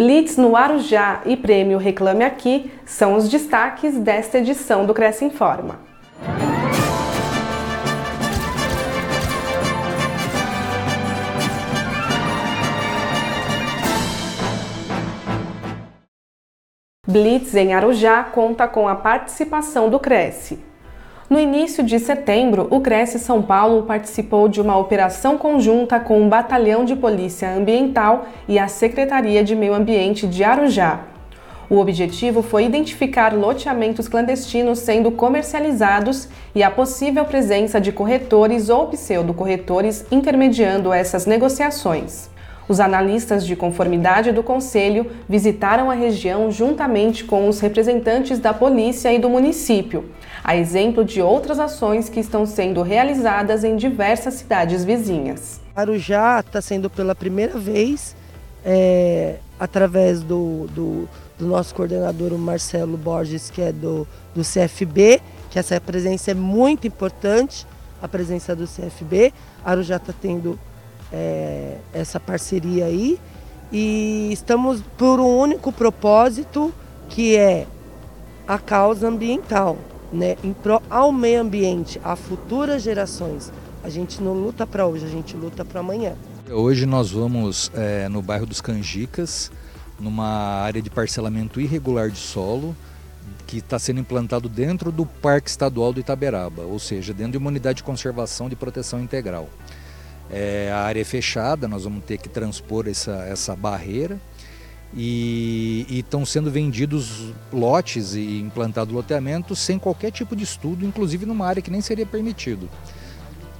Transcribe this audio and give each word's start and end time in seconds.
Blitz 0.00 0.36
no 0.36 0.54
Arujá 0.54 1.22
e 1.26 1.36
Prêmio 1.36 1.76
Reclame 1.76 2.22
Aqui 2.22 2.70
são 2.86 3.16
os 3.16 3.28
destaques 3.28 3.98
desta 3.98 4.38
edição 4.38 4.86
do 4.86 4.94
Cresce 4.94 5.24
Informa. 5.24 5.80
Blitz 17.04 17.56
em 17.56 17.74
Arujá 17.74 18.22
conta 18.22 18.68
com 18.68 18.86
a 18.86 18.94
participação 18.94 19.90
do 19.90 19.98
Cresce. 19.98 20.67
No 21.28 21.38
início 21.38 21.84
de 21.84 21.98
setembro, 21.98 22.66
o 22.70 22.80
Cresce 22.80 23.18
São 23.18 23.42
Paulo 23.42 23.82
participou 23.82 24.48
de 24.48 24.62
uma 24.62 24.78
operação 24.78 25.36
conjunta 25.36 26.00
com 26.00 26.24
o 26.24 26.28
Batalhão 26.28 26.86
de 26.86 26.96
Polícia 26.96 27.54
Ambiental 27.54 28.26
e 28.48 28.58
a 28.58 28.66
Secretaria 28.66 29.44
de 29.44 29.54
Meio 29.54 29.74
Ambiente 29.74 30.26
de 30.26 30.42
Arujá. 30.42 31.00
O 31.68 31.76
objetivo 31.76 32.40
foi 32.40 32.64
identificar 32.64 33.34
loteamentos 33.34 34.08
clandestinos 34.08 34.78
sendo 34.78 35.10
comercializados 35.10 36.30
e 36.54 36.62
a 36.62 36.70
possível 36.70 37.26
presença 37.26 37.78
de 37.78 37.92
corretores 37.92 38.70
ou 38.70 38.86
pseudo-corretores 38.86 40.06
intermediando 40.10 40.94
essas 40.94 41.26
negociações. 41.26 42.30
Os 42.68 42.80
analistas 42.80 43.46
de 43.46 43.56
conformidade 43.56 44.30
do 44.30 44.42
Conselho 44.42 45.10
visitaram 45.26 45.90
a 45.90 45.94
região 45.94 46.50
juntamente 46.50 47.24
com 47.24 47.48
os 47.48 47.60
representantes 47.60 48.38
da 48.38 48.52
polícia 48.52 49.10
e 49.10 49.18
do 49.18 49.30
município, 49.30 50.10
a 50.44 50.54
exemplo 50.54 51.02
de 51.02 51.22
outras 51.22 51.58
ações 51.58 52.10
que 52.10 52.20
estão 52.20 52.44
sendo 52.44 52.82
realizadas 52.82 53.64
em 53.64 53.74
diversas 53.74 54.34
cidades 54.34 54.84
vizinhas. 54.84 55.60
Arujá 55.74 56.40
está 56.40 56.60
sendo 56.60 56.90
pela 56.90 57.14
primeira 57.14 57.58
vez, 57.58 58.14
é, 58.62 59.36
através 59.58 60.20
do, 60.22 60.66
do, 60.74 61.08
do, 61.38 61.46
nosso 61.46 61.74
coordenador 61.74 62.36
Marcelo 62.36 62.98
Borges, 62.98 63.48
que 63.48 63.62
é 63.62 63.72
do, 63.72 64.06
do 64.34 64.42
CFB, 64.42 65.22
que 65.50 65.58
essa 65.58 65.80
presença 65.80 66.32
é 66.32 66.34
muito 66.34 66.86
importante, 66.86 67.66
a 68.02 68.06
presença 68.06 68.54
do 68.54 68.66
CFB. 68.66 69.32
Arujá 69.64 69.96
está 69.96 70.12
tendo 70.12 70.58
é, 71.12 71.78
essa 71.92 72.18
parceria 72.18 72.86
aí 72.86 73.18
e 73.72 74.30
estamos 74.32 74.82
por 74.96 75.20
um 75.20 75.38
único 75.38 75.72
propósito 75.72 76.72
que 77.08 77.36
é 77.36 77.66
a 78.46 78.58
causa 78.58 79.08
ambiental, 79.08 79.76
né? 80.12 80.36
Em 80.42 80.52
pro 80.52 80.82
ao 80.88 81.12
meio 81.12 81.40
ambiente, 81.40 82.00
a 82.02 82.16
futuras 82.16 82.82
gerações. 82.82 83.52
A 83.82 83.88
gente 83.88 84.22
não 84.22 84.32
luta 84.32 84.66
para 84.66 84.86
hoje, 84.86 85.04
a 85.04 85.08
gente 85.08 85.36
luta 85.36 85.64
para 85.64 85.80
amanhã. 85.80 86.14
Hoje 86.50 86.86
nós 86.86 87.10
vamos 87.10 87.70
é, 87.74 88.08
no 88.08 88.22
bairro 88.22 88.46
dos 88.46 88.60
Canjicas, 88.60 89.50
numa 90.00 90.62
área 90.62 90.80
de 90.80 90.88
parcelamento 90.88 91.60
irregular 91.60 92.10
de 92.10 92.18
solo, 92.18 92.74
que 93.46 93.58
está 93.58 93.78
sendo 93.78 94.00
implantado 94.00 94.48
dentro 94.48 94.90
do 94.90 95.04
Parque 95.04 95.48
Estadual 95.48 95.92
do 95.92 96.00
Itaberaba, 96.00 96.62
ou 96.62 96.78
seja, 96.78 97.12
dentro 97.12 97.32
de 97.32 97.38
uma 97.38 97.48
unidade 97.48 97.78
de 97.78 97.82
conservação 97.82 98.48
de 98.48 98.56
proteção 98.56 99.00
integral. 99.00 99.48
É, 100.30 100.70
a 100.72 100.80
área 100.80 101.00
é 101.00 101.04
fechada, 101.04 101.66
nós 101.66 101.84
vamos 101.84 102.04
ter 102.04 102.18
que 102.18 102.28
transpor 102.28 102.86
essa, 102.86 103.24
essa 103.28 103.56
barreira 103.56 104.20
e 104.94 105.86
estão 105.90 106.24
sendo 106.24 106.50
vendidos 106.50 107.32
lotes 107.52 108.14
e 108.14 108.40
implantado 108.40 108.94
loteamento 108.94 109.54
sem 109.54 109.78
qualquer 109.78 110.10
tipo 110.10 110.34
de 110.34 110.44
estudo, 110.44 110.84
inclusive 110.84 111.26
numa 111.26 111.46
área 111.46 111.62
que 111.62 111.70
nem 111.70 111.80
seria 111.80 112.06
permitido. 112.06 112.68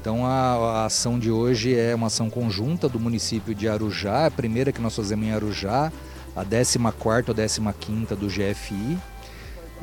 Então 0.00 0.24
a, 0.24 0.30
a, 0.30 0.84
ação 0.86 1.18
de 1.18 1.30
hoje 1.30 1.76
é 1.76 1.94
uma 1.94 2.06
ação 2.06 2.30
conjunta 2.30 2.88
do 2.88 2.98
município 2.98 3.54
de 3.54 3.68
Arujá, 3.68 4.26
a 4.26 4.30
primeira 4.30 4.72
que 4.72 4.80
nós 4.80 4.94
fazemos 4.94 5.26
em 5.26 5.32
Arujá, 5.32 5.92
a 6.34 6.44
14ª 6.44 7.28
ou 7.28 7.34
15ª 7.34 8.16
do 8.16 8.26
GFI, 8.28 8.98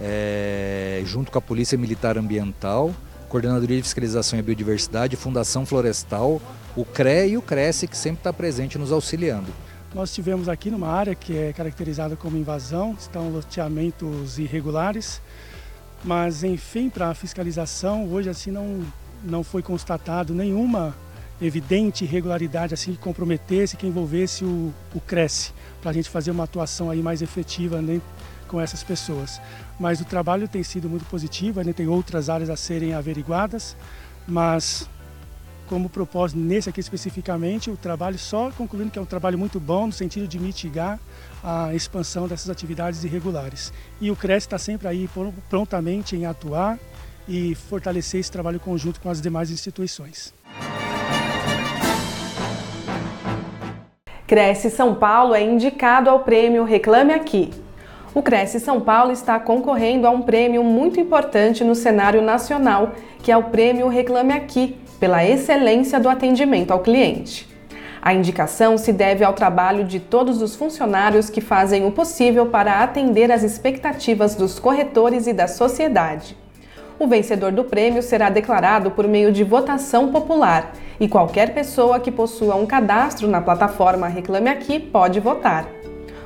é, 0.01 1.01
junto 1.05 1.31
com 1.31 1.37
a 1.37 1.41
Polícia 1.41 1.77
Militar 1.77 2.17
Ambiental, 2.17 2.91
Coordenadoria 3.35 3.75
de 3.75 3.83
Fiscalização 3.83 4.39
e 4.39 4.41
Biodiversidade, 4.41 5.17
Fundação 5.17 5.65
Florestal, 5.65 6.41
o 6.73 6.85
CRE 6.85 7.31
e 7.31 7.37
o 7.37 7.41
CRESSE, 7.41 7.85
que 7.85 7.97
sempre 7.97 8.19
está 8.19 8.31
presente 8.31 8.77
nos 8.77 8.93
auxiliando. 8.93 9.47
Nós 9.93 10.07
estivemos 10.07 10.47
aqui 10.47 10.71
numa 10.71 10.87
área 10.87 11.13
que 11.13 11.37
é 11.37 11.51
caracterizada 11.51 12.15
como 12.15 12.37
invasão, 12.37 12.95
estão 12.97 13.27
loteamentos 13.29 14.39
irregulares, 14.39 15.21
mas 16.01 16.45
enfim, 16.45 16.89
para 16.89 17.09
a 17.09 17.13
fiscalização, 17.13 18.07
hoje 18.07 18.29
assim 18.29 18.51
não, 18.51 18.85
não 19.21 19.43
foi 19.43 19.61
constatado 19.61 20.33
nenhuma 20.33 20.95
evidente 21.41 22.05
irregularidade 22.05 22.73
assim 22.73 22.93
que 22.93 22.99
comprometesse, 22.99 23.75
que 23.75 23.85
envolvesse 23.85 24.45
o, 24.45 24.73
o 24.93 25.01
CRESSE, 25.01 25.51
para 25.81 25.91
a 25.91 25.93
gente 25.93 26.09
fazer 26.09 26.31
uma 26.31 26.45
atuação 26.45 26.89
aí 26.89 27.01
mais 27.01 27.21
efetiva 27.21 27.81
né, 27.81 27.99
com 28.47 28.59
essas 28.59 28.83
pessoas. 28.83 29.41
Mas 29.79 29.99
o 29.99 30.05
trabalho 30.05 30.47
tem 30.47 30.63
sido 30.63 30.89
muito 30.89 31.05
positivo, 31.05 31.59
ainda 31.59 31.73
tem 31.73 31.87
outras 31.87 32.29
áreas 32.29 32.49
a 32.49 32.55
serem 32.55 32.93
averiguadas, 32.93 33.75
mas 34.27 34.89
como 35.67 35.89
propósito 35.89 36.39
nesse 36.39 36.69
aqui 36.69 36.79
especificamente, 36.79 37.71
o 37.71 37.77
trabalho 37.77 38.19
só 38.19 38.51
concluindo 38.51 38.91
que 38.91 38.99
é 38.99 39.01
um 39.01 39.05
trabalho 39.05 39.37
muito 39.37 39.59
bom 39.59 39.87
no 39.87 39.93
sentido 39.93 40.27
de 40.27 40.39
mitigar 40.39 40.99
a 41.43 41.73
expansão 41.73 42.27
dessas 42.27 42.49
atividades 42.49 43.03
irregulares. 43.03 43.73
E 43.99 44.11
o 44.11 44.15
CRES 44.15 44.43
está 44.43 44.57
sempre 44.57 44.87
aí 44.87 45.09
prontamente 45.49 46.15
em 46.15 46.25
atuar 46.25 46.77
e 47.27 47.55
fortalecer 47.55 48.19
esse 48.19 48.31
trabalho 48.31 48.59
conjunto 48.59 49.01
com 49.01 49.09
as 49.09 49.19
demais 49.19 49.49
instituições. 49.49 50.33
Cresce 54.27 54.71
São 54.71 54.95
Paulo 54.95 55.35
é 55.35 55.43
indicado 55.43 56.09
ao 56.09 56.21
prêmio 56.21 56.63
Reclame 56.63 57.13
Aqui. 57.13 57.51
O 58.15 58.21
Cresce 58.21 58.61
São 58.61 58.79
Paulo 58.79 59.11
está 59.11 59.37
concorrendo 59.37 60.07
a 60.07 60.09
um 60.09 60.21
prêmio 60.21 60.63
muito 60.63 61.01
importante 61.01 61.65
no 61.65 61.75
cenário 61.75 62.21
nacional, 62.21 62.93
que 63.21 63.29
é 63.29 63.35
o 63.35 63.43
Prêmio 63.43 63.89
Reclame 63.89 64.31
Aqui, 64.31 64.77
pela 65.01 65.25
excelência 65.25 65.99
do 65.99 66.07
atendimento 66.07 66.71
ao 66.71 66.79
cliente. 66.79 67.45
A 68.01 68.13
indicação 68.13 68.77
se 68.77 68.93
deve 68.93 69.25
ao 69.25 69.33
trabalho 69.33 69.83
de 69.83 69.99
todos 69.99 70.41
os 70.41 70.55
funcionários 70.55 71.29
que 71.29 71.41
fazem 71.41 71.85
o 71.85 71.91
possível 71.91 72.45
para 72.45 72.81
atender 72.81 73.33
às 73.33 73.43
expectativas 73.43 74.33
dos 74.33 74.59
corretores 74.59 75.27
e 75.27 75.33
da 75.33 75.49
sociedade. 75.49 76.37
O 76.97 77.07
vencedor 77.07 77.51
do 77.51 77.65
prêmio 77.65 78.01
será 78.01 78.29
declarado 78.29 78.91
por 78.91 79.05
meio 79.09 79.29
de 79.29 79.43
votação 79.43 80.09
popular 80.13 80.71
e 81.01 81.09
qualquer 81.09 81.53
pessoa 81.53 81.99
que 81.99 82.11
possua 82.11 82.55
um 82.55 82.65
cadastro 82.65 83.27
na 83.27 83.41
plataforma 83.41 84.07
Reclame 84.07 84.47
Aqui 84.47 84.79
pode 84.79 85.19
votar. 85.19 85.74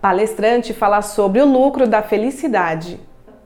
Palestrante 0.00 0.74
fala 0.74 1.00
sobre 1.02 1.40
o 1.40 1.46
lucro 1.46 1.86
da 1.86 2.02
felicidade. 2.02 2.98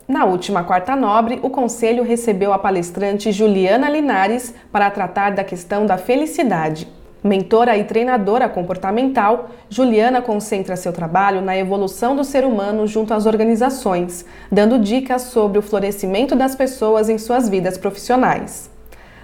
Na 0.08 0.24
última 0.24 0.64
quarta 0.64 0.96
nobre, 0.96 1.38
o 1.42 1.50
Conselho 1.50 2.02
recebeu 2.02 2.54
a 2.54 2.58
palestrante 2.58 3.30
Juliana 3.30 3.90
Linares 3.90 4.54
para 4.72 4.90
tratar 4.90 5.32
da 5.32 5.44
questão 5.44 5.84
da 5.84 5.98
felicidade. 5.98 6.88
Mentora 7.24 7.74
e 7.78 7.84
treinadora 7.84 8.50
comportamental, 8.50 9.48
Juliana 9.70 10.20
concentra 10.20 10.76
seu 10.76 10.92
trabalho 10.92 11.40
na 11.40 11.56
evolução 11.56 12.14
do 12.14 12.22
ser 12.22 12.44
humano 12.44 12.86
junto 12.86 13.14
às 13.14 13.24
organizações, 13.24 14.26
dando 14.52 14.78
dicas 14.78 15.22
sobre 15.22 15.58
o 15.58 15.62
florescimento 15.62 16.36
das 16.36 16.54
pessoas 16.54 17.08
em 17.08 17.16
suas 17.16 17.48
vidas 17.48 17.78
profissionais. 17.78 18.70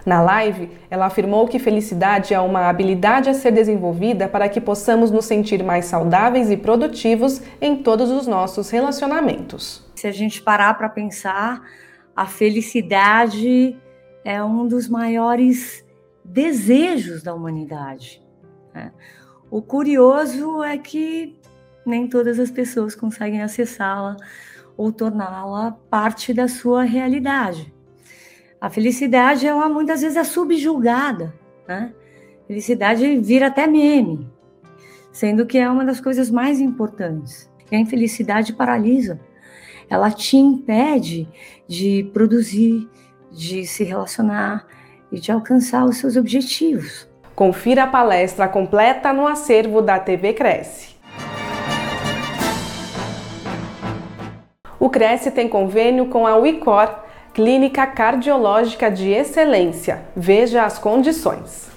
Na 0.07 0.23
live, 0.23 0.71
ela 0.91 1.05
afirmou 1.05 1.47
que 1.47 1.59
felicidade 1.59 2.33
é 2.33 2.41
uma 2.41 2.71
habilidade 2.71 3.29
a 3.29 3.35
ser 3.35 3.51
desenvolvida 3.51 4.27
para 4.27 4.49
que 4.49 4.63
possamos 4.63 5.11
nos 5.11 5.27
sentir 5.27 5.63
mais 5.63 5.85
saudáveis 5.85 6.51
e 6.51 6.57
produtivos 6.57 7.43
em 7.61 7.77
todos 7.77 8.11
os 8.11 8.27
nossos 8.27 8.71
relacionamentos. 8.71 9.87
Se 9.95 10.07
a 10.07 10.13
gente 10.13 10.41
parar 10.41 10.73
para 10.73 10.89
pensar, 10.89 11.61
a 12.17 12.25
felicidade 12.25 13.77
é 14.25 14.43
um 14.43 14.67
dos 14.67 14.89
maiores 14.89 15.85
desejos 16.33 17.23
da 17.23 17.35
humanidade. 17.35 18.23
Né? 18.75 18.93
O 19.51 19.61
curioso 19.61 20.63
é 20.63 20.79
que 20.79 21.37
nem 21.85 22.07
todas 22.07 22.39
as 22.39 22.51
pessoas 22.51 22.95
conseguem 22.95 23.43
acessá-la 23.43 24.17
ou 24.77 24.93
torná-la 24.93 25.73
parte 25.91 26.33
da 26.33 26.47
sua 26.47 26.85
realidade. 26.85 27.73
A 28.61 28.71
felicidade, 28.71 29.47
ela 29.47 29.69
muitas 29.69 30.03
vezes 30.03 30.17
é 30.17 30.25
subjulgada, 30.25 31.35
né? 31.67 31.93
Felicidade 32.47 33.19
vira 33.19 33.47
até 33.47 33.67
meme, 33.67 34.29
sendo 35.13 35.47
que 35.47 35.57
é 35.57 35.69
uma 35.69 35.85
das 35.85 36.01
coisas 36.01 36.31
mais 36.31 36.61
importantes. 36.61 37.51
E 37.71 37.77
a 37.77 37.79
infelicidade 37.79 38.53
paralisa. 38.53 39.21
Ela 39.89 40.11
te 40.11 40.37
impede 40.37 41.29
de 41.67 42.11
produzir, 42.13 42.89
de 43.33 43.67
se 43.67 43.85
relacionar, 43.85 44.67
e 45.11 45.19
de 45.19 45.33
alcançar 45.33 45.85
os 45.85 45.97
seus 45.97 46.17
objetivos. 46.17 47.09
Confira 47.35 47.85
a 47.85 47.87
palestra 47.87 48.49
completa 48.49 49.13
no 49.13 49.27
acervo 49.27 49.81
da 49.81 49.99
TV 49.99 50.33
Cresce. 50.33 50.97
O 54.79 54.89
Cresce 54.89 55.31
tem 55.31 55.49
convênio 55.49 56.07
com 56.07 56.27
a 56.27 56.37
Uicor, 56.37 56.89
Clínica 57.35 57.87
Cardiológica 57.87 58.91
de 58.91 59.11
Excelência. 59.11 60.03
Veja 60.17 60.65
as 60.65 60.79
condições. 60.79 61.71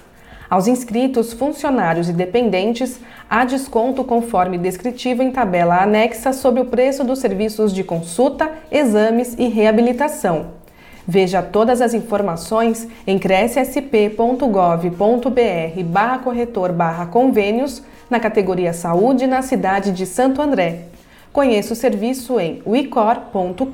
Aos 0.48 0.66
inscritos, 0.66 1.32
funcionários 1.32 2.08
e 2.08 2.12
dependentes, 2.12 3.00
há 3.28 3.44
desconto 3.44 4.04
conforme 4.04 4.56
descritivo 4.56 5.22
em 5.22 5.30
tabela 5.30 5.82
anexa 5.82 6.32
sobre 6.32 6.60
o 6.60 6.66
preço 6.66 7.02
dos 7.04 7.18
serviços 7.18 7.72
de 7.72 7.82
consulta, 7.82 8.52
exames 8.70 9.34
e 9.38 9.48
reabilitação. 9.48 10.63
Veja 11.06 11.42
todas 11.42 11.82
as 11.82 11.92
informações 11.92 12.88
em 13.06 13.18
crescsp.gov.br 13.18 15.82
barra 15.84 16.18
corretor 16.18 16.72
barra 16.72 17.06
convênios 17.06 17.82
na 18.08 18.18
categoria 18.18 18.72
Saúde 18.72 19.26
na 19.26 19.42
cidade 19.42 19.92
de 19.92 20.06
Santo 20.06 20.40
André. 20.40 20.86
Conheça 21.32 21.72
o 21.72 21.76
serviço 21.76 22.38
em 22.38 22.62
wicor.com.br. 22.66 23.64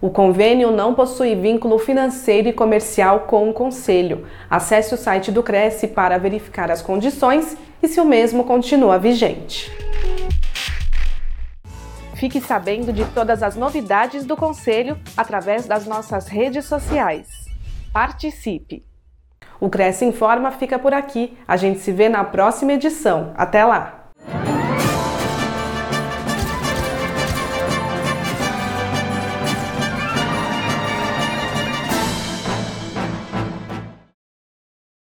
O 0.00 0.10
convênio 0.10 0.72
não 0.72 0.94
possui 0.94 1.34
vínculo 1.34 1.78
financeiro 1.78 2.48
e 2.48 2.52
comercial 2.52 3.20
com 3.20 3.48
o 3.48 3.52
Conselho. 3.52 4.24
Acesse 4.50 4.94
o 4.94 4.98
site 4.98 5.30
do 5.30 5.42
Cresce 5.42 5.86
para 5.86 6.18
verificar 6.18 6.70
as 6.70 6.82
condições 6.82 7.56
e 7.82 7.86
se 7.86 8.00
o 8.00 8.04
mesmo 8.04 8.44
continua 8.44 8.98
vigente. 8.98 9.70
Fique 12.22 12.40
sabendo 12.40 12.92
de 12.92 13.04
todas 13.06 13.42
as 13.42 13.56
novidades 13.56 14.24
do 14.24 14.36
Conselho 14.36 14.96
através 15.16 15.66
das 15.66 15.86
nossas 15.86 16.28
redes 16.28 16.66
sociais. 16.66 17.26
Participe! 17.92 18.86
O 19.58 19.68
Cresce 19.68 20.04
Informa 20.04 20.52
fica 20.52 20.78
por 20.78 20.94
aqui. 20.94 21.36
A 21.48 21.56
gente 21.56 21.80
se 21.80 21.90
vê 21.90 22.08
na 22.08 22.22
próxima 22.22 22.74
edição. 22.74 23.32
Até 23.36 23.64
lá! 23.64 24.01